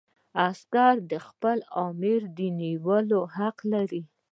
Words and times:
عسکر 0.47 0.95
د 1.11 1.13
خپل 1.27 1.57
آمر 1.85 2.21
د 2.37 2.39
نیولو 2.59 3.19
حق 3.35 3.57
لري. 3.73 4.01